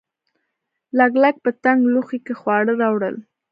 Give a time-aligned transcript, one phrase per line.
[0.97, 3.15] لګلګ په تنګ لوښي کې خواړه راوړل.